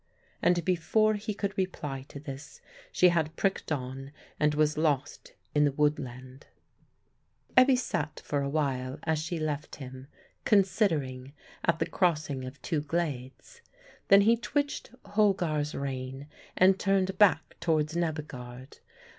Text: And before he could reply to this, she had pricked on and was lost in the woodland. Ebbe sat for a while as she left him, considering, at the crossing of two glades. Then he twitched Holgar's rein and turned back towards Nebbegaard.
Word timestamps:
And 0.41 0.65
before 0.65 1.13
he 1.13 1.35
could 1.35 1.55
reply 1.55 2.01
to 2.07 2.19
this, 2.19 2.59
she 2.91 3.09
had 3.09 3.35
pricked 3.35 3.71
on 3.71 4.11
and 4.39 4.55
was 4.55 4.75
lost 4.75 5.33
in 5.53 5.63
the 5.63 5.71
woodland. 5.71 6.47
Ebbe 7.55 7.77
sat 7.77 8.19
for 8.25 8.41
a 8.41 8.49
while 8.49 8.97
as 9.03 9.19
she 9.19 9.37
left 9.37 9.75
him, 9.75 10.07
considering, 10.43 11.33
at 11.65 11.77
the 11.77 11.85
crossing 11.85 12.45
of 12.45 12.59
two 12.63 12.81
glades. 12.81 13.61
Then 14.07 14.21
he 14.21 14.35
twitched 14.37 14.89
Holgar's 15.05 15.75
rein 15.75 16.25
and 16.57 16.79
turned 16.79 17.19
back 17.19 17.55
towards 17.59 17.95
Nebbegaard. 17.95 18.79